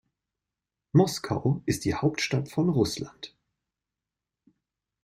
[0.93, 3.37] Moskau ist die Hauptstadt von Russland.